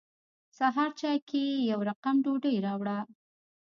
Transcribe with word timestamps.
سهار 0.57 0.91
چای 0.99 1.17
کې 1.29 1.39
یې 1.49 1.57
يو 1.71 1.79
رقم 1.89 2.15
ډوډۍ 2.23 2.55
راوړه. 2.65 2.97